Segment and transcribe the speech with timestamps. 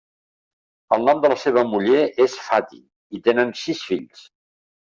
[0.97, 2.81] El nom de la seva muller és Fati
[3.19, 4.27] i tenen sis fills.